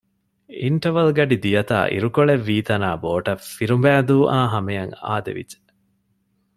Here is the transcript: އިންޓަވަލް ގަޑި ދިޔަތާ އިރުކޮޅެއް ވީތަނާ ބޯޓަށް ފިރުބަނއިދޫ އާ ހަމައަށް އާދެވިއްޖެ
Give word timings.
އިންޓަވަލް 0.63 1.11
ގަޑި 1.17 1.35
ދިޔަތާ 1.43 1.77
އިރުކޮޅެއް 1.93 2.45
ވީތަނާ 2.47 2.89
ބޯޓަށް 3.03 3.43
ފިރުބަނއިދޫ 3.53 4.17
އާ 4.31 4.39
ހަމައަށް 4.53 4.93
އާދެވިއްޖެ 5.05 5.59